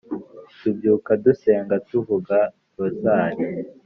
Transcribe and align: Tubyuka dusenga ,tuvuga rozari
Tubyuka 0.59 1.11
dusenga 1.23 1.75
,tuvuga 1.87 2.37
rozari 2.75 3.43